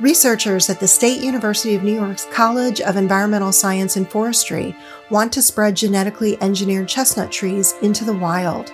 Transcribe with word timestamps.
Researchers 0.00 0.70
at 0.70 0.80
the 0.80 0.88
State 0.88 1.20
University 1.20 1.74
of 1.74 1.82
New 1.82 1.92
York's 1.92 2.24
College 2.32 2.80
of 2.80 2.96
Environmental 2.96 3.52
Science 3.52 3.96
and 3.96 4.08
Forestry 4.08 4.74
want 5.10 5.30
to 5.34 5.42
spread 5.42 5.76
genetically 5.76 6.40
engineered 6.42 6.88
chestnut 6.88 7.30
trees 7.30 7.74
into 7.82 8.06
the 8.06 8.16
wild. 8.16 8.72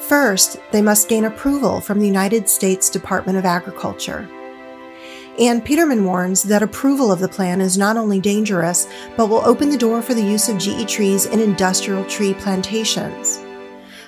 First, 0.00 0.58
they 0.70 0.82
must 0.82 1.08
gain 1.08 1.24
approval 1.24 1.80
from 1.80 1.98
the 1.98 2.06
United 2.06 2.50
States 2.50 2.90
Department 2.90 3.38
of 3.38 3.46
Agriculture. 3.46 4.28
Anne 5.40 5.62
Petermann 5.62 6.04
warns 6.04 6.42
that 6.42 6.62
approval 6.62 7.10
of 7.10 7.20
the 7.20 7.28
plan 7.28 7.62
is 7.62 7.78
not 7.78 7.96
only 7.96 8.20
dangerous, 8.20 8.86
but 9.16 9.30
will 9.30 9.46
open 9.46 9.70
the 9.70 9.78
door 9.78 10.02
for 10.02 10.12
the 10.12 10.22
use 10.22 10.50
of 10.50 10.58
GE 10.58 10.86
trees 10.86 11.24
in 11.24 11.40
industrial 11.40 12.04
tree 12.04 12.34
plantations. 12.34 13.42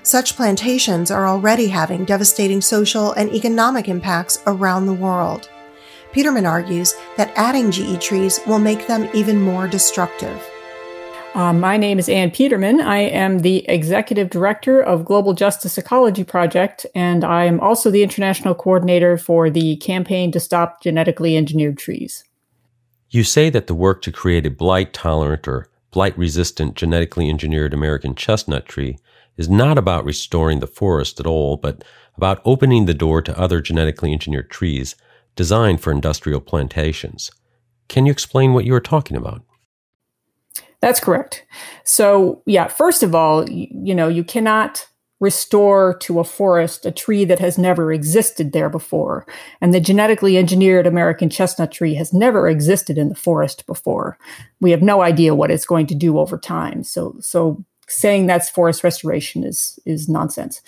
Such 0.03 0.37
plantations 0.37 1.11
are 1.11 1.27
already 1.27 1.69
having 1.69 2.05
devastating 2.05 2.61
social 2.61 3.13
and 3.13 3.33
economic 3.33 3.89
impacts 3.89 4.43
around 4.47 4.85
the 4.85 4.93
world. 4.93 5.49
Petermann 6.15 6.49
argues 6.49 6.95
that 7.17 7.33
adding 7.34 7.73
GE 7.73 8.01
trees 8.01 8.38
will 8.47 8.61
make 8.61 8.87
them 8.87 9.09
even 9.12 9.41
more 9.41 9.66
destructive. 9.66 10.48
Uh, 11.34 11.52
my 11.52 11.77
name 11.77 11.98
is 11.98 12.09
Anne 12.09 12.30
Petermann. 12.30 12.80
I 12.80 12.98
am 12.98 13.41
the 13.41 13.69
executive 13.69 14.30
director 14.30 14.80
of 14.80 15.05
Global 15.05 15.33
Justice 15.33 15.77
Ecology 15.77 16.23
Project, 16.23 16.87
and 16.95 17.24
I 17.24 17.47
am 17.47 17.59
also 17.59 17.91
the 17.91 18.05
international 18.05 18.55
coordinator 18.55 19.19
for 19.19 19.51
the 19.51 19.74
campaign 19.79 20.30
to 20.30 20.38
stop 20.38 20.80
genetically 20.80 21.37
engineered 21.37 21.79
trees. 21.79 22.23
You 23.10 23.24
say 23.24 23.51
that 23.51 23.66
the 23.66 23.74
work 23.74 24.01
to 24.02 24.12
create 24.12 24.46
a 24.46 24.51
blight 24.52 24.93
tolerant 24.93 25.49
or 25.49 25.69
blight 25.91 26.16
resistant 26.16 26.77
genetically 26.77 27.29
engineered 27.29 27.74
American 27.74 28.15
chestnut 28.15 28.66
tree 28.66 28.99
is 29.37 29.49
not 29.49 29.77
about 29.77 30.05
restoring 30.05 30.60
the 30.60 30.69
forest 30.69 31.19
at 31.19 31.27
all, 31.27 31.57
but 31.57 31.83
about 32.16 32.41
opening 32.45 32.87
the 32.87 32.95
door 32.95 33.21
to 33.21 33.37
other 33.37 33.60
genetically 33.60 34.12
engineered 34.12 34.49
trees 34.49 34.95
designed 35.37 35.80
for 35.80 35.93
industrial 35.93 36.41
plantations. 36.41 37.30
Can 37.88 38.06
you 38.06 38.12
explain 38.12 38.55
what 38.55 38.65
you 38.65 38.74
are 38.74 38.80
talking 38.80 39.16
about? 39.16 39.43
That's 40.80 41.01
correct. 41.01 41.46
So, 41.85 42.43
yeah, 42.46 42.68
first 42.68 43.02
of 43.02 43.15
all, 43.15 43.49
you, 43.49 43.68
you, 43.71 43.95
know, 43.95 44.09
you 44.09 44.23
cannot 44.23 44.87
restore 45.21 45.96
to 46.01 46.21
a 46.21 46.24
forest 46.24 46.85
a 46.85 46.90
tree 46.90 47.24
that 47.24 47.38
has 47.38 47.57
never 47.57 47.93
existed 47.93 48.52
there 48.52 48.68
before. 48.68 49.27
And 49.60 49.73
the 49.73 49.80
genetically 49.80 50.37
engineered 50.37 50.87
American 50.87 51.30
chestnut 51.30 51.73
tree 51.73 51.95
has 51.95 52.12
never 52.12 52.49
existed 52.49 52.99
in 52.99 53.09
the 53.09 53.15
forest 53.15 53.66
before. 53.66 54.18
We 54.60 54.71
have 54.73 54.82
no 54.82 55.01
idea 55.01 55.35
what 55.35 55.51
it's 55.51 55.65
going 55.65 55.87
to 55.87 55.95
do 55.95 56.18
over 56.18 56.37
time. 56.37 56.82
So, 56.82 57.16
so 57.21 57.65
saying 57.88 58.27
that's 58.27 58.51
forest 58.51 58.85
restoration 58.85 59.45
is 59.45 59.79
is 59.85 60.09
nonsense. 60.09 60.62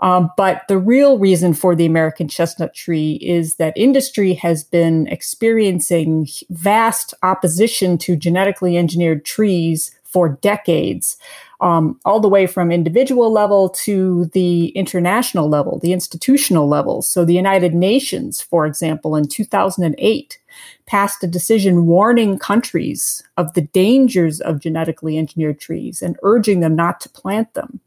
Um, 0.00 0.30
but 0.36 0.62
the 0.68 0.78
real 0.78 1.18
reason 1.18 1.54
for 1.54 1.74
the 1.74 1.86
American 1.86 2.28
chestnut 2.28 2.74
tree 2.74 3.18
is 3.22 3.54
that 3.56 3.72
industry 3.76 4.34
has 4.34 4.62
been 4.62 5.06
experiencing 5.06 6.28
vast 6.50 7.14
opposition 7.22 7.96
to 7.98 8.16
genetically 8.16 8.76
engineered 8.76 9.24
trees 9.24 9.92
for 10.04 10.28
decades, 10.28 11.16
um, 11.60 11.98
all 12.04 12.20
the 12.20 12.28
way 12.28 12.46
from 12.46 12.70
individual 12.70 13.32
level 13.32 13.68
to 13.70 14.26
the 14.32 14.68
international 14.68 15.48
level, 15.48 15.78
the 15.78 15.92
institutional 15.92 16.68
level. 16.68 17.02
So 17.02 17.24
the 17.24 17.34
United 17.34 17.74
Nations, 17.74 18.40
for 18.40 18.66
example, 18.66 19.16
in 19.16 19.28
2008, 19.28 20.38
passed 20.86 21.22
a 21.22 21.26
decision 21.26 21.86
warning 21.86 22.38
countries 22.38 23.22
of 23.36 23.52
the 23.54 23.62
dangers 23.62 24.40
of 24.40 24.60
genetically 24.60 25.18
engineered 25.18 25.58
trees 25.58 26.02
and 26.02 26.16
urging 26.22 26.60
them 26.60 26.76
not 26.76 27.00
to 27.00 27.08
plant 27.08 27.52
them. 27.54 27.80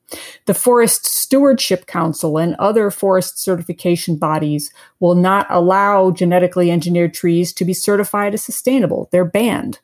The 0.46 0.54
Forest 0.54 1.06
Stewardship 1.06 1.86
Council 1.86 2.38
and 2.38 2.56
other 2.56 2.90
forest 2.90 3.40
certification 3.40 4.16
bodies 4.16 4.74
will 5.00 5.16
not 5.16 5.48
allow 5.50 6.12
genetically 6.12 6.72
engineered 6.72 7.14
trees 7.14 7.54
to 7.54 7.66
be 7.66 7.74
certified 7.74 8.34
as 8.34 8.44
sustainable. 8.44 9.08
They're 9.12 9.26
banned. 9.26 9.80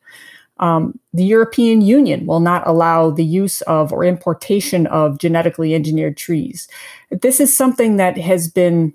Um, 0.57 0.99
the 1.13 1.25
European 1.25 1.81
Union 1.81 2.25
will 2.25 2.39
not 2.39 2.65
allow 2.65 3.09
the 3.09 3.25
use 3.25 3.61
of 3.63 3.91
or 3.91 4.05
importation 4.05 4.87
of 4.87 5.17
genetically 5.17 5.75
engineered 5.75 6.15
trees. 6.15 6.67
This 7.11 7.39
is 7.39 7.55
something 7.55 7.97
that 7.97 8.17
has 8.17 8.47
been 8.47 8.93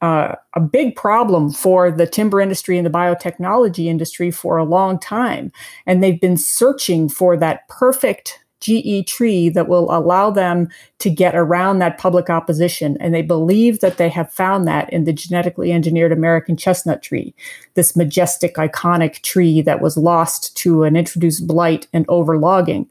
uh, 0.00 0.34
a 0.54 0.60
big 0.60 0.94
problem 0.94 1.50
for 1.50 1.90
the 1.90 2.06
timber 2.06 2.40
industry 2.40 2.76
and 2.76 2.86
the 2.86 2.90
biotechnology 2.90 3.86
industry 3.86 4.30
for 4.30 4.56
a 4.56 4.64
long 4.64 4.98
time. 4.98 5.50
And 5.86 6.02
they've 6.02 6.20
been 6.20 6.36
searching 6.36 7.08
for 7.08 7.36
that 7.36 7.66
perfect 7.68 8.38
GE 8.60 9.06
tree 9.06 9.48
that 9.50 9.68
will 9.68 9.90
allow 9.94 10.30
them 10.30 10.68
to 10.98 11.10
get 11.10 11.34
around 11.36 11.78
that 11.78 11.98
public 11.98 12.28
opposition. 12.28 12.96
And 13.00 13.14
they 13.14 13.22
believe 13.22 13.80
that 13.80 13.98
they 13.98 14.08
have 14.08 14.32
found 14.32 14.66
that 14.66 14.92
in 14.92 15.04
the 15.04 15.12
genetically 15.12 15.72
engineered 15.72 16.12
American 16.12 16.56
chestnut 16.56 17.02
tree, 17.02 17.34
this 17.74 17.94
majestic, 17.94 18.56
iconic 18.56 19.22
tree 19.22 19.62
that 19.62 19.80
was 19.80 19.96
lost 19.96 20.56
to 20.58 20.82
an 20.82 20.96
introduced 20.96 21.46
blight 21.46 21.86
and 21.92 22.04
overlogging. 22.08 22.88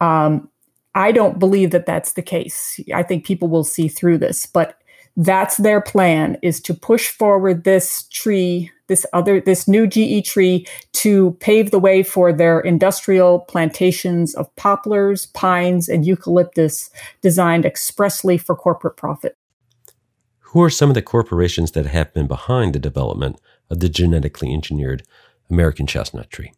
Um, 0.00 0.48
I 0.94 1.10
don't 1.10 1.40
believe 1.40 1.72
that 1.72 1.86
that's 1.86 2.12
the 2.12 2.22
case. 2.22 2.78
I 2.94 3.02
think 3.02 3.26
people 3.26 3.48
will 3.48 3.64
see 3.64 3.88
through 3.88 4.18
this, 4.18 4.46
but 4.46 4.78
that's 5.16 5.58
their 5.58 5.80
plan 5.80 6.36
is 6.42 6.60
to 6.62 6.74
push 6.74 7.08
forward 7.08 7.64
this 7.64 8.04
tree 8.08 8.70
this 8.86 9.06
other 9.12 9.40
this 9.40 9.66
new 9.66 9.86
GE 9.86 10.26
tree 10.26 10.66
to 10.92 11.32
pave 11.40 11.70
the 11.70 11.78
way 11.78 12.02
for 12.02 12.32
their 12.32 12.60
industrial 12.60 13.40
plantations 13.40 14.34
of 14.34 14.54
poplars, 14.56 15.26
pines, 15.26 15.88
and 15.88 16.04
eucalyptus 16.04 16.90
designed 17.22 17.64
expressly 17.64 18.36
for 18.36 18.54
corporate 18.54 18.96
profit. 18.96 19.36
Who 20.40 20.62
are 20.62 20.70
some 20.70 20.90
of 20.90 20.94
the 20.94 21.02
corporations 21.02 21.72
that 21.72 21.86
have 21.86 22.12
been 22.14 22.26
behind 22.26 22.74
the 22.74 22.78
development 22.78 23.40
of 23.70 23.80
the 23.80 23.88
genetically 23.88 24.52
engineered 24.52 25.02
American 25.50 25.86
chestnut 25.86 26.30
tree? 26.30 26.52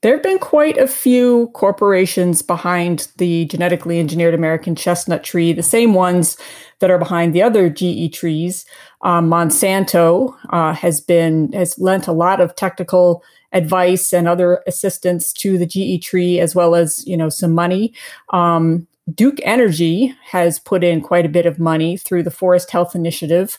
There 0.00 0.12
have 0.12 0.22
been 0.22 0.38
quite 0.38 0.78
a 0.78 0.86
few 0.86 1.50
corporations 1.54 2.40
behind 2.40 3.08
the 3.16 3.46
genetically 3.46 3.98
engineered 3.98 4.34
American 4.34 4.76
chestnut 4.76 5.24
tree, 5.24 5.52
the 5.52 5.62
same 5.62 5.92
ones 5.92 6.36
that 6.78 6.90
are 6.90 6.98
behind 6.98 7.34
the 7.34 7.42
other 7.42 7.68
GE 7.68 8.12
trees. 8.12 8.64
Um, 9.02 9.28
Monsanto 9.28 10.36
uh, 10.50 10.72
has 10.72 11.00
been 11.00 11.52
has 11.52 11.76
lent 11.80 12.06
a 12.06 12.12
lot 12.12 12.40
of 12.40 12.54
technical 12.54 13.24
advice 13.52 14.12
and 14.12 14.28
other 14.28 14.62
assistance 14.68 15.32
to 15.32 15.58
the 15.58 15.66
GE 15.66 16.04
tree, 16.04 16.38
as 16.38 16.54
well 16.54 16.76
as 16.76 17.04
you 17.04 17.16
know 17.16 17.28
some 17.28 17.52
money. 17.52 17.92
Um, 18.28 18.86
Duke 19.14 19.38
Energy 19.42 20.14
has 20.26 20.58
put 20.58 20.84
in 20.84 21.00
quite 21.00 21.24
a 21.24 21.30
bit 21.30 21.46
of 21.46 21.58
money 21.58 21.96
through 21.96 22.22
the 22.22 22.30
Forest 22.30 22.70
Health 22.70 22.94
Initiative. 22.94 23.58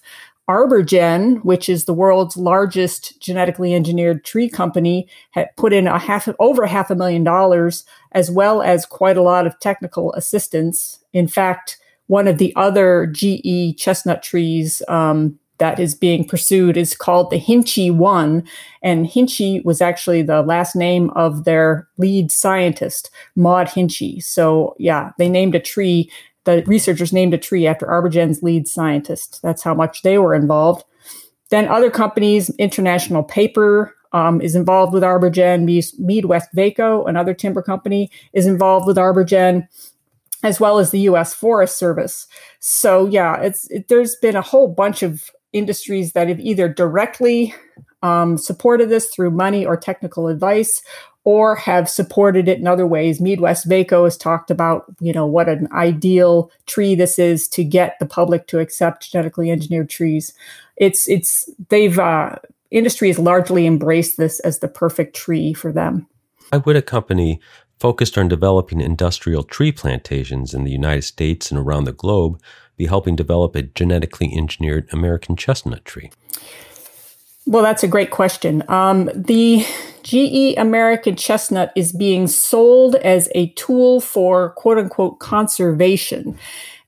Arborgen, 0.50 1.46
which 1.46 1.70
is 1.70 1.86
the 1.86 1.94
world's 1.94 2.36
largest 2.36 3.22
genetically 3.22 3.76
engineered 3.76 4.26
tree 4.26 4.50
company, 4.50 5.08
had 5.30 5.56
put 5.56 5.72
in 5.72 5.86
a 5.86 6.00
half 6.00 6.28
over 6.40 6.66
half 6.66 6.90
a 6.90 6.96
million 6.96 7.24
dollars, 7.24 7.86
as 8.14 8.32
well 8.32 8.64
as 8.64 8.84
quite 8.84 9.16
a 9.16 9.22
lot 9.22 9.46
of 9.46 9.60
technical 9.60 10.12
assistance. 10.14 11.00
In 11.14 11.28
fact, 11.28 11.78
one 12.08 12.28
of 12.28 12.40
the 12.40 12.52
other 12.56 13.06
GE 13.06 13.78
chestnut 13.78 14.24
trees 14.24 14.82
um, 14.88 15.38
that 15.60 15.80
is 15.80 15.94
being 15.94 16.26
pursued 16.28 16.78
is 16.78 16.96
called 16.96 17.30
the 17.30 17.40
Hinchee 17.40 17.96
One, 17.96 18.44
and 18.82 19.06
Hinchee 19.06 19.64
was 19.64 19.82
actually 19.82 20.24
the 20.24 20.42
last 20.42 20.76
name 20.76 21.12
of 21.12 21.44
their 21.44 21.88
lead 22.00 22.32
scientist, 22.32 23.12
Maud 23.36 23.68
Hinchee. 23.68 24.24
So 24.24 24.76
yeah, 24.80 25.12
they 25.20 25.30
named 25.30 25.54
a 25.54 25.60
tree 25.60 26.12
the 26.50 26.64
researchers 26.66 27.14
named 27.14 27.34
a 27.34 27.38
tree 27.38 27.68
after 27.68 27.86
Arborgen's 27.86 28.42
lead 28.42 28.68
scientist. 28.68 29.40
That's 29.44 29.64
how 29.64 29.74
much 29.74 30.02
they 30.02 30.18
were 30.18 30.34
involved. 30.34 30.84
Then 31.50 31.68
other 31.68 31.90
companies, 31.90 32.50
International 32.58 33.24
Paper 33.24 33.96
um, 34.14 34.42
is 34.42 34.56
involved 34.56 34.94
with 34.94 35.04
Arborgen, 35.04 35.66
MeadWestvaco, 36.00 37.08
another 37.08 37.34
timber 37.34 37.62
company, 37.62 38.10
is 38.34 38.48
involved 38.48 38.88
with 38.88 38.98
Arborgen, 38.98 39.68
as 40.44 40.60
well 40.60 40.80
as 40.80 40.92
the 40.92 41.02
U.S. 41.02 41.34
Forest 41.34 41.78
Service. 41.78 42.28
So 42.60 43.06
yeah, 43.06 43.40
it's 43.42 43.70
it, 43.70 43.88
there's 43.88 44.16
been 44.16 44.36
a 44.36 44.42
whole 44.42 44.68
bunch 44.68 45.04
of 45.04 45.30
industries 45.54 46.14
that 46.14 46.28
have 46.28 46.40
either 46.40 46.70
directly 46.70 47.54
um, 48.02 48.38
supported 48.38 48.90
this 48.90 49.10
through 49.10 49.32
money 49.32 49.66
or 49.66 49.76
technical 49.76 50.28
advice, 50.28 50.82
or 51.24 51.56
have 51.56 51.90
supported 51.90 52.48
it 52.48 52.60
in 52.60 52.68
other 52.68 52.88
ways. 52.88 53.20
MeadWestvaco 53.20 54.06
has 54.06 54.18
talked 54.18 54.50
about, 54.50 54.86
you 55.00 55.14
know, 55.14 55.26
what 55.26 55.50
an 55.50 55.68
ideal 55.74 56.52
tree 56.66 56.96
this 56.96 57.20
is 57.20 57.48
to 57.50 57.64
get 57.64 57.98
the 58.00 58.06
public 58.06 58.48
to 58.48 58.60
accept 58.60 59.12
genetically 59.12 59.52
engineered 59.52 59.90
trees. 59.90 60.34
It's 60.78 61.08
it's 61.10 61.50
they've 61.70 62.00
uh, 62.00 62.38
industry 62.72 63.10
has 63.10 63.20
largely 63.20 63.66
embraced 63.66 64.18
this 64.18 64.40
as 64.42 64.60
the 64.60 64.68
perfect 64.68 65.16
tree 65.16 65.54
for 65.54 65.72
them. 65.72 66.08
Why 66.50 66.60
would 66.60 66.76
a 66.76 66.82
company 66.82 67.40
focused 67.80 68.18
on 68.18 68.28
developing 68.28 68.82
industrial 68.82 69.44
tree 69.44 69.72
plantations 69.72 70.54
in 70.54 70.64
the 70.64 70.72
United 70.72 71.04
States 71.04 71.52
and 71.52 71.60
around 71.60 71.86
the 71.86 71.94
globe 71.94 72.42
be 72.76 72.86
helping 72.86 73.16
develop 73.16 73.56
a 73.56 73.62
genetically 73.62 74.34
engineered 74.36 74.88
American 74.92 75.36
chestnut 75.36 75.86
tree? 75.86 76.12
Well, 77.50 77.64
that's 77.64 77.82
a 77.82 77.88
great 77.88 78.12
question. 78.12 78.64
Um, 78.68 79.10
the 79.16 79.66
GE 80.04 80.56
American 80.56 81.16
chestnut 81.16 81.72
is 81.76 81.92
being 81.92 82.28
sold 82.28 82.94
as 82.98 83.28
a 83.34 83.48
tool 83.54 84.02
for 84.02 84.52
quote 84.52 84.78
unquote 84.78 85.18
conservation. 85.18 86.38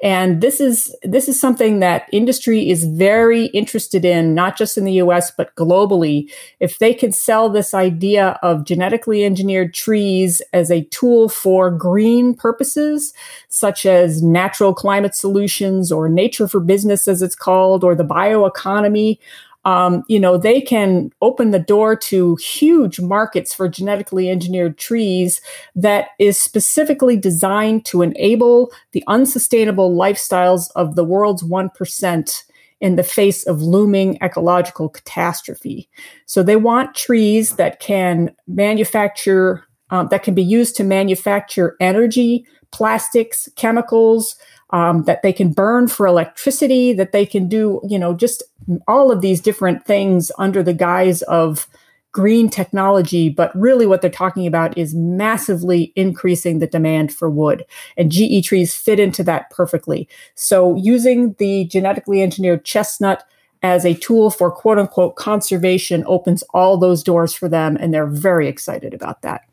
And 0.04 0.40
this 0.40 0.62
is 0.62 0.96
this 1.02 1.28
is 1.28 1.42
something 1.42 1.80
that 1.80 2.08
industry 2.12 2.70
is 2.70 2.86
very 2.86 3.48
interested 3.48 4.06
in, 4.06 4.36
not 4.36 4.56
just 4.56 4.78
in 4.78 4.84
the 4.84 4.94
US, 4.94 5.32
but 5.32 5.56
globally. 5.56 6.32
If 6.60 6.78
they 6.78 6.94
can 6.94 7.12
sell 7.12 7.50
this 7.50 7.74
idea 7.74 8.38
of 8.44 8.64
genetically 8.64 9.26
engineered 9.26 9.74
trees 9.74 10.44
as 10.54 10.70
a 10.70 10.84
tool 10.86 11.28
for 11.28 11.72
green 11.72 12.36
purposes, 12.36 13.16
such 13.50 13.88
as 13.88 14.22
natural 14.22 14.76
climate 14.76 15.16
solutions 15.16 15.92
or 15.92 16.08
nature 16.08 16.48
for 16.48 16.60
business, 16.60 17.08
as 17.08 17.24
it's 17.24 17.36
called, 17.36 17.84
or 17.84 17.96
the 17.96 18.06
bioeconomy, 18.06 19.18
um, 19.64 20.04
you 20.08 20.20
know, 20.20 20.38
they 20.38 20.60
can 20.60 21.12
open 21.22 21.52
the 21.52 21.60
door 21.60 21.96
to 21.96 22.36
huge 22.38 23.00
markets 23.00 23.54
for 23.54 23.70
genetically 23.70 24.30
engineered 24.30 24.78
trees 24.78 25.40
that 25.76 26.10
is 26.20 26.42
specifically 26.42 27.16
designed 27.16 27.86
to 27.86 28.02
enable 28.02 28.72
the 28.92 29.04
unsustainable 29.08 29.96
lifestyles 29.96 30.70
of 30.76 30.96
the 30.96 31.04
world's 31.04 31.44
1% 31.44 32.44
in 32.80 32.96
the 32.96 33.04
face 33.04 33.46
of 33.46 33.62
looming 33.62 34.18
ecological 34.24 34.90
catastrophe. 34.90 35.88
So 36.26 36.42
they 36.42 36.56
want 36.56 36.96
trees 36.96 37.56
that 37.58 37.80
can 37.80 38.32
manufacture, 38.48 39.64
um, 39.92 40.08
that 40.10 40.24
can 40.24 40.34
be 40.34 40.44
used 40.44 40.76
to 40.78 40.84
manufacture 40.84 41.76
energy, 41.80 42.48
plastics, 42.72 43.50
chemicals, 43.56 44.36
um, 44.72 45.04
that 45.04 45.22
they 45.22 45.34
can 45.34 45.52
burn 45.52 45.88
for 45.88 46.08
electricity, 46.08 46.94
that 46.94 47.12
they 47.12 47.26
can 47.26 47.48
do, 47.48 47.82
you 47.88 48.00
know, 48.00 48.14
just 48.14 48.44
all 48.88 49.12
of 49.12 49.22
these 49.22 49.42
different 49.42 49.86
things 49.86 50.32
under 50.38 50.64
the 50.64 50.74
guise 50.74 51.22
of 51.24 51.68
green 52.12 52.50
technology. 52.50 53.30
But 53.30 53.56
really, 53.56 53.86
what 53.86 54.02
they're 54.02 54.10
talking 54.10 54.48
about 54.48 54.78
is 54.78 54.96
massively 54.96 55.92
increasing 55.96 56.60
the 56.60 56.68
demand 56.68 57.14
for 57.14 57.30
wood. 57.30 57.66
And 57.98 58.12
GE 58.12 58.46
trees 58.46 58.74
fit 58.74 59.00
into 59.00 59.24
that 59.24 59.50
perfectly. 59.50 60.08
So, 60.36 60.76
using 60.78 61.34
the 61.34 61.66
genetically 61.66 62.22
engineered 62.22 62.66
chestnut 62.66 63.24
as 63.64 63.86
a 63.86 63.94
tool 63.94 64.32
for 64.32 64.52
quote 64.52 64.80
unquote 64.80 65.16
conservation 65.16 66.04
opens 66.08 66.44
all 66.54 66.78
those 66.78 67.04
doors 67.04 67.34
for 67.34 67.48
them. 67.48 67.78
And 67.80 67.94
they're 67.94 68.08
very 68.08 68.48
excited 68.48 68.94
about 68.94 69.22
that. 69.22 69.44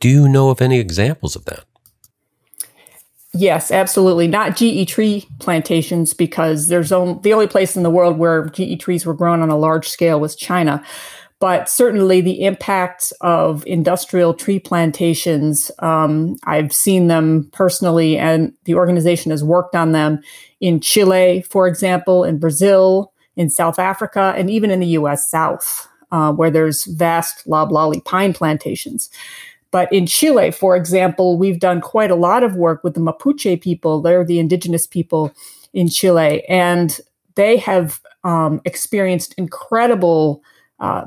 Do 0.00 0.08
you 0.08 0.28
know 0.28 0.50
of 0.50 0.60
any 0.62 0.78
examples 0.78 1.34
of 1.34 1.44
that? 1.46 1.64
Yes, 3.34 3.70
absolutely. 3.70 4.26
Not 4.26 4.56
GE 4.56 4.88
tree 4.88 5.26
plantations 5.38 6.14
because 6.14 6.68
there's 6.68 6.92
only, 6.92 7.20
the 7.22 7.34
only 7.34 7.46
place 7.46 7.76
in 7.76 7.82
the 7.82 7.90
world 7.90 8.18
where 8.18 8.46
GE 8.46 8.80
trees 8.80 9.04
were 9.04 9.14
grown 9.14 9.42
on 9.42 9.50
a 9.50 9.58
large 9.58 9.88
scale 9.88 10.18
was 10.18 10.34
China. 10.34 10.82
But 11.40 11.68
certainly 11.68 12.20
the 12.20 12.44
impacts 12.44 13.12
of 13.20 13.64
industrial 13.66 14.34
tree 14.34 14.58
plantations, 14.58 15.70
um, 15.78 16.36
I've 16.44 16.72
seen 16.72 17.06
them 17.06 17.48
personally, 17.52 18.18
and 18.18 18.52
the 18.64 18.74
organization 18.74 19.30
has 19.30 19.44
worked 19.44 19.76
on 19.76 19.92
them 19.92 20.20
in 20.60 20.80
Chile, 20.80 21.42
for 21.42 21.68
example, 21.68 22.24
in 22.24 22.38
Brazil, 22.38 23.12
in 23.36 23.50
South 23.50 23.78
Africa, 23.78 24.34
and 24.36 24.50
even 24.50 24.70
in 24.70 24.80
the 24.80 24.86
US 24.98 25.30
South, 25.30 25.86
uh, 26.10 26.32
where 26.32 26.50
there's 26.50 26.86
vast 26.86 27.46
loblolly 27.46 28.00
pine 28.00 28.32
plantations. 28.32 29.08
But 29.70 29.92
in 29.92 30.06
Chile, 30.06 30.50
for 30.50 30.76
example, 30.76 31.38
we've 31.38 31.60
done 31.60 31.80
quite 31.80 32.10
a 32.10 32.16
lot 32.16 32.42
of 32.42 32.56
work 32.56 32.82
with 32.82 32.94
the 32.94 33.00
Mapuche 33.00 33.60
people. 33.60 34.00
They're 34.00 34.24
the 34.24 34.38
indigenous 34.38 34.86
people 34.86 35.32
in 35.74 35.88
Chile, 35.88 36.44
and 36.48 36.98
they 37.34 37.56
have 37.58 38.00
um, 38.24 38.60
experienced 38.64 39.34
incredible 39.36 40.42
uh, 40.80 41.04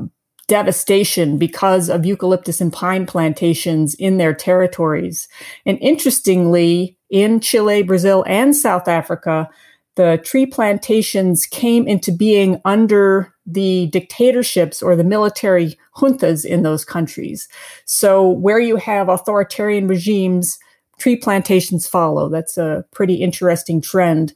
devastation 0.48 1.38
because 1.38 1.90
of 1.90 2.06
eucalyptus 2.06 2.60
and 2.62 2.74
pine 2.74 3.06
plantations 3.06 3.96
in 3.96 4.18
their 4.18 4.34
territories. 4.34 5.28
And 5.66 5.78
interestingly, 5.81 6.98
in 7.10 7.40
Chile, 7.40 7.84
Brazil, 7.84 8.24
and 8.28 8.56
South 8.56 8.88
Africa, 8.88 9.50
the 9.96 10.19
tree 10.24 10.46
plantations 10.46 11.46
came 11.46 11.88
into 11.88 12.12
being 12.12 12.62
under 12.66 13.34
the 13.45 13.88
dictatorships 13.88 14.81
or 14.81 14.95
the 14.95 15.03
military 15.03 15.77
juntas 15.95 16.45
in 16.45 16.63
those 16.63 16.85
countries. 16.85 17.47
So, 17.85 18.29
where 18.29 18.59
you 18.59 18.75
have 18.77 19.09
authoritarian 19.09 19.88
regimes, 19.88 20.59
tree 20.99 21.15
plantations 21.15 21.88
follow. 21.88 22.29
That's 22.29 22.57
a 22.57 22.85
pretty 22.91 23.15
interesting 23.15 23.81
trend. 23.81 24.33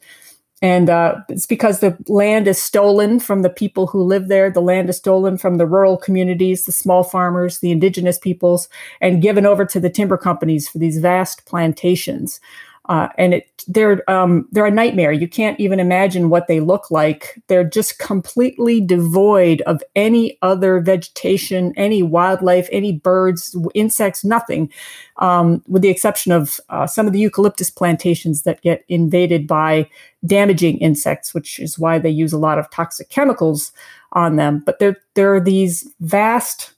And 0.62 0.90
uh, 0.90 1.18
it's 1.30 1.46
because 1.46 1.80
the 1.80 1.98
land 2.08 2.48
is 2.48 2.62
stolen 2.62 3.20
from 3.20 3.42
the 3.42 3.50
people 3.50 3.88
who 3.88 4.02
live 4.02 4.30
there. 4.30 4.50
The 4.50 4.62
land 4.62 4.90
is 4.90 4.98
stolen 4.98 5.38
from 5.38 5.58
the 5.58 5.68
rural 5.68 5.98
communities, 5.98 6.66
the 6.66 6.72
small 6.72 7.04
farmers, 7.04 7.60
the 7.60 7.72
indigenous 7.72 8.18
peoples, 8.18 8.70
and 9.02 9.22
given 9.22 9.46
over 9.46 9.66
to 9.66 9.80
the 9.80 9.90
timber 9.90 10.18
companies 10.18 10.68
for 10.68 10.78
these 10.78 10.98
vast 10.98 11.46
plantations. 11.46 12.40
Uh, 12.88 13.08
and 13.18 13.34
it 13.34 13.48
they're 13.68 14.08
um, 14.10 14.48
they're 14.52 14.66
a 14.66 14.72
nightmare. 14.72 15.12
You 15.12 15.28
can't 15.28 15.60
even 15.60 15.80
imagine 15.80 16.30
what 16.30 16.48
they 16.48 16.60
look 16.60 16.92
like. 16.92 17.42
They're 17.48 17.64
just 17.64 17.98
completely 17.98 18.80
devoid 18.80 19.62
of 19.62 19.82
any 19.96 20.38
other 20.42 20.80
vegetation, 20.80 21.74
any 21.76 22.04
wildlife, 22.04 22.70
any 22.72 22.92
birds, 22.92 23.58
insects, 23.74 24.24
nothing, 24.24 24.72
um, 25.18 25.64
with 25.68 25.82
the 25.82 25.90
exception 25.90 26.32
of 26.32 26.60
uh, 26.70 26.86
some 26.86 27.08
of 27.08 27.14
the 27.14 27.20
eucalyptus 27.20 27.72
plantations 27.72 28.44
that 28.44 28.62
get 28.62 28.84
invaded 28.88 29.48
by 29.48 29.90
damaging 30.26 30.78
insects, 30.78 31.34
which 31.34 31.60
is 31.60 31.80
why 31.80 31.98
they 31.98 32.10
use 32.10 32.34
a 32.34 32.38
lot 32.38 32.60
of 32.60 32.70
toxic 32.70 33.10
chemicals 33.10 33.72
on 34.12 34.36
them. 34.36 34.62
But 34.64 34.80
there 34.80 34.98
there 35.16 35.34
are 35.34 35.42
these 35.42 35.92
vast. 36.02 36.72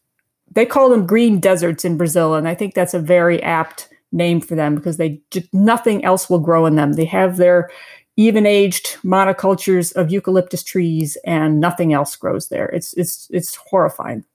They 0.53 0.65
call 0.65 0.89
them 0.89 1.05
green 1.05 1.39
deserts 1.39 1.83
in 1.83 1.97
Brazil, 1.97 2.33
and 2.33 2.47
I 2.47 2.55
think 2.55 2.73
that's 2.73 2.93
a 2.93 2.99
very 2.99 3.43
apt 3.43 3.89
name 4.11 4.41
for 4.41 4.55
them 4.55 4.75
because 4.75 4.97
they 4.97 5.21
nothing 5.53 6.03
else 6.03 6.29
will 6.29 6.39
grow 6.39 6.65
in 6.65 6.75
them. 6.75 6.93
They 6.93 7.05
have 7.05 7.37
their 7.37 7.69
even 8.15 8.45
aged 8.45 8.97
monocultures 9.03 9.93
of 9.95 10.11
eucalyptus 10.11 10.63
trees 10.63 11.17
and 11.23 11.59
nothing 11.59 11.93
else 11.93 12.15
grows 12.15 12.49
there. 12.49 12.67
It's 12.67 12.93
it's 12.93 13.27
it's 13.31 13.55
horrifying. 13.55 14.25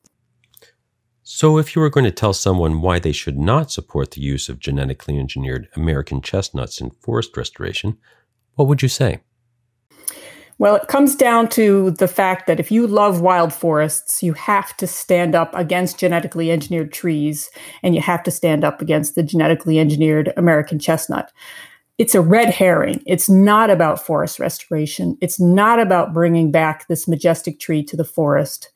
So 1.25 1.59
if 1.59 1.75
you 1.75 1.81
were 1.81 1.91
going 1.91 2.05
to 2.05 2.11
tell 2.11 2.33
someone 2.33 2.83
why 2.83 2.99
they 2.99 3.13
should 3.13 3.39
not 3.39 3.71
support 3.71 4.11
the 4.11 4.21
use 4.21 4.49
of 4.49 4.59
genetically 4.59 5.19
engineered 5.19 5.69
American 5.77 6.21
chestnuts 6.21 6.81
in 6.81 6.91
forest 6.91 7.37
restoration, 7.37 7.97
what 8.55 8.69
would 8.69 8.83
you 8.83 8.89
say? 8.89 9.21
Well, 10.63 10.77
it 10.77 10.87
comes 10.87 11.17
down 11.17 11.49
to 11.49 11.91
the 11.91 12.07
fact 12.07 12.47
that 12.47 12.61
if 12.61 12.71
you 12.71 12.87
love 12.87 13.21
wild 13.21 13.53
forests, 13.53 14.23
you 14.23 14.33
have 14.35 14.77
to 14.77 14.87
stand 14.87 15.35
up 15.35 15.53
against 15.57 15.99
genetically 15.99 16.53
engineered 16.53 16.93
trees 16.93 17.51
and 17.83 17.97
you 17.97 18.01
have 18.01 18.23
to 18.23 18.31
stand 18.31 18.63
up 18.63 18.81
against 18.81 19.17
the 19.17 19.25
genetically 19.25 19.81
engineered 19.81 20.33
American 20.37 20.79
chestnut. 20.79 21.33
It's 21.99 22.15
a 22.15 22.21
red 22.21 22.51
herring. 22.51 23.03
It's 23.07 23.29
not 23.29 23.71
about 23.71 24.07
forest 24.07 24.39
restoration. 24.39 25.19
It's 25.21 25.41
not 25.41 25.81
about 25.81 26.15
bringing 26.15 26.53
back 26.53 26.87
this 26.87 27.09
majestic 27.09 27.59
tree 27.59 27.83
to 27.83 27.97
the 27.97 28.05
forest. 28.05 28.71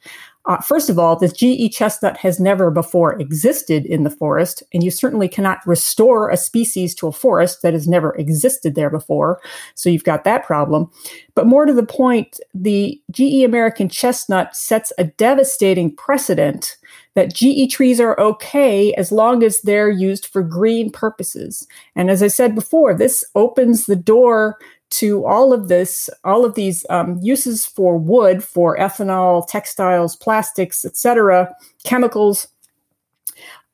Uh, 0.46 0.60
first 0.60 0.88
of 0.88 0.99
all, 0.99 1.16
the 1.16 1.28
GE 1.28 1.75
chestnut 1.75 2.16
has 2.18 2.38
never 2.38 2.71
before 2.71 3.21
existed 3.21 3.85
in 3.85 4.04
the 4.04 4.11
forest, 4.11 4.62
and 4.73 4.85
you 4.85 4.90
certainly 4.90 5.28
cannot 5.28 5.66
restore 5.66 6.30
a 6.30 6.37
species 6.37 6.94
to 6.94 7.09
a 7.09 7.12
forest 7.12 7.62
that 7.62 7.73
has 7.73 7.88
never 7.88 8.14
existed 8.14 8.75
there 8.75 8.90
before. 8.90 9.40
So 9.75 9.90
you've 9.90 10.04
got 10.04 10.25
that 10.25 10.44
problem. 10.44 10.90
But 11.35 11.47
more 11.47 11.66
to 11.66 11.73
the 11.73 11.87
point, 11.87 12.38
the 12.54 13.00
GE 13.11 13.42
American 13.44 13.88
chestnut 13.88 14.56
sets 14.56 14.92
a 14.99 15.04
devastating 15.04 15.94
precedent 15.94 16.76
that 17.14 17.35
GE 17.35 17.73
trees 17.73 17.99
are 17.99 18.18
okay 18.21 18.92
as 18.94 19.11
long 19.11 19.42
as 19.42 19.62
they're 19.62 19.90
used 19.90 20.26
for 20.26 20.42
green 20.42 20.90
purposes. 20.90 21.66
And 21.97 22.11
as 22.11 22.23
I 22.23 22.28
said 22.28 22.54
before, 22.54 22.94
this 22.94 23.25
opens 23.35 23.87
the 23.87 23.97
door 23.97 24.59
to 24.90 25.26
all 25.26 25.52
of 25.52 25.69
this, 25.69 26.09
all 26.25 26.45
of 26.45 26.55
these 26.55 26.87
um, 26.90 27.19
uses 27.23 27.66
for 27.66 27.99
wood, 27.99 28.43
for 28.43 28.76
ethanol, 28.76 29.47
textiles, 29.47 30.16
plastics, 30.16 30.85
etc., 30.85 31.55
chemicals 31.85 32.49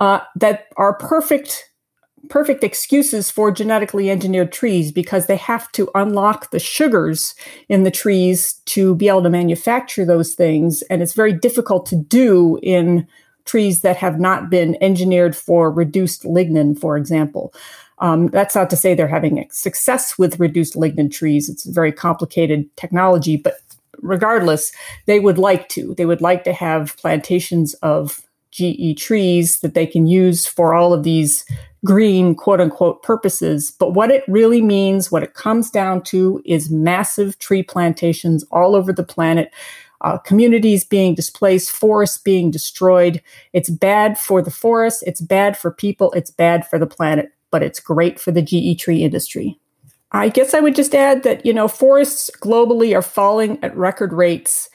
uh, 0.01 0.21
that 0.37 0.67
are 0.77 0.95
perfect 0.95 1.71
perfect 2.29 2.63
excuses 2.63 3.31
for 3.31 3.51
genetically 3.51 4.09
engineered 4.09 4.53
trees 4.53 4.93
because 4.93 5.27
they 5.27 5.37
have 5.37 5.71
to 5.73 5.91
unlock 5.95 6.51
the 6.51 6.59
sugars 6.59 7.35
in 7.69 7.83
the 7.83 7.91
trees 7.91 8.55
to 8.65 8.95
be 8.95 9.09
able 9.09 9.23
to 9.23 9.29
manufacture 9.29 10.05
those 10.05 10.35
things 10.35 10.83
and 10.83 11.03
it's 11.03 11.15
very 11.15 11.33
difficult 11.33 11.85
to 11.85 11.97
do 11.97 12.59
in 12.63 13.07
trees 13.45 13.81
that 13.81 13.97
have 13.97 14.21
not 14.21 14.51
been 14.51 14.77
engineered 14.81 15.37
for 15.37 15.71
reduced 15.71 16.23
lignin 16.23 16.79
for 16.79 16.97
example 16.97 17.53
um, 17.99 18.29
that's 18.29 18.55
not 18.55 18.71
to 18.71 18.77
say 18.77 18.95
they're 18.95 19.09
having 19.09 19.47
success 19.51 20.19
with 20.19 20.41
reduced 20.41 20.75
lignin 20.75 21.11
trees. 21.11 21.49
It's 21.49 21.67
a 21.67 21.73
very 21.73 21.93
complicated 21.93 22.69
technology, 22.77 23.37
but 23.37 23.59
regardless, 23.99 24.73
they 25.07 25.21
would 25.21 25.39
like 25.39 25.69
to. 25.71 25.95
They 25.95 26.07
would 26.07 26.21
like 26.21 26.45
to 26.45 26.53
have 26.53 26.97
plantations 26.99 27.75
of 27.75 28.21
GE 28.51 28.99
trees 28.99 29.61
that 29.61 29.75
they 29.75 29.87
can 29.87 30.07
use 30.07 30.47
for 30.47 30.75
all 30.75 30.93
of 30.93 31.05
these 31.05 31.47
green 31.85 32.35
quote 32.35 32.61
unquote 32.61 33.03
purposes. 33.03 33.71
But 33.71 33.95
what 33.95 34.11
it 34.11 34.25
really 34.29 34.63
means, 34.63 35.11
what 35.11 35.23
it 35.23 35.35
comes 35.35 35.71
down 35.71 36.03
to, 36.05 36.43
is 36.45 36.71
massive 36.71 37.39
tree 37.39 37.63
plantations 37.63 38.45
all 38.51 38.75
over 38.75 38.93
the 38.93 39.05
planet. 39.05 39.51
Uh, 40.03 40.19
communities 40.19 40.85
being 40.85 41.15
displaced, 41.15 41.71
forests 41.71 42.19
being 42.19 42.51
destroyed. 42.51 43.23
It's 43.53 43.71
bad 43.71 44.19
for 44.19 44.43
the 44.43 44.51
forest, 44.51 45.05
it's 45.07 45.21
bad 45.21 45.57
for 45.57 45.71
people, 45.71 46.11
it's 46.13 46.31
bad 46.31 46.67
for 46.67 46.77
the 46.77 46.89
planet 46.89 47.31
but 47.53 47.63
it's 47.63 47.79
great 47.79 48.19
for 48.19 48.33
the 48.33 48.43
GE 48.43 48.81
tree 48.81 49.05
industry. 49.05 49.57
I 50.11 50.29
guess 50.29 50.53
I 50.53 50.61
would 50.61 50.75
just 50.75 50.95
add 50.95 51.23
that, 51.23 51.47
you 51.47 51.55
know, 51.55 51.69
forests 51.69 52.31
globally 52.41 52.95
are 52.97 53.03
falling 53.03 53.59
at 53.63 53.77
record 53.77 54.13
rates 54.13 54.69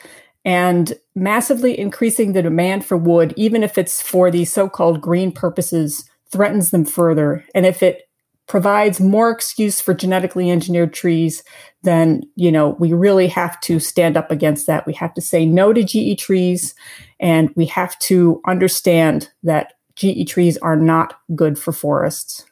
and 0.46 0.94
massively 1.14 1.78
increasing 1.78 2.32
the 2.32 2.42
demand 2.42 2.86
for 2.86 2.96
wood, 2.96 3.34
even 3.36 3.64
if 3.64 3.78
it's 3.78 4.02
for 4.02 4.32
these 4.32 4.52
so 4.52 4.70
called 4.70 5.02
green 5.02 5.32
purposes, 5.32 6.10
threatens 6.32 6.72
them 6.72 6.86
further. 6.86 7.46
And 7.54 7.66
if 7.66 7.84
it 7.84 8.08
provides 8.48 9.02
more 9.02 9.30
excuse 9.30 9.82
for 9.82 9.94
genetically 9.94 10.50
engineered 10.50 10.94
trees, 10.94 11.44
then, 11.84 12.24
you 12.36 12.52
know, 12.52 12.70
we 12.80 12.94
really 12.94 13.28
have 13.28 13.60
to 13.62 13.80
stand 13.80 14.16
up 14.18 14.32
against 14.32 14.68
that. 14.68 14.88
We 14.88 14.94
have 14.94 15.14
to 15.16 15.22
say 15.22 15.46
no 15.46 15.74
to 15.74 15.84
GE 15.84 16.18
trees 16.18 16.74
and 17.20 17.52
we 17.56 17.66
have 17.66 18.00
to 18.00 18.42
understand 18.48 19.30
that 19.44 19.74
GE 19.96 20.28
trees 20.28 20.58
are 20.60 20.78
not 20.78 21.16
good 21.36 21.60
for 21.60 21.74
forests. 21.74 22.46